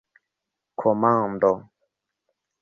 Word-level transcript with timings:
komando 0.81 1.53